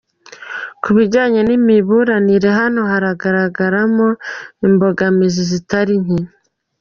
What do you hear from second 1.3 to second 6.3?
n’imiburanire naho haragaragaramo imbogamizi zitari nke: